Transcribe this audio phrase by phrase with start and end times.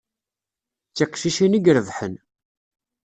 [0.89, 2.15] D tiqcicin i irebḥen.